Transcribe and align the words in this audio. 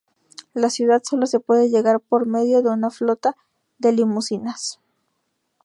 La 0.55 0.71
ciudad 0.71 1.03
sólo 1.07 1.27
se 1.27 1.39
puede 1.39 1.69
llegar 1.69 1.99
por 1.99 2.25
medio 2.25 2.63
de 2.63 2.69
una 2.71 2.89
flota 2.89 3.35
de 3.77 3.91
limusinas. 3.91 4.79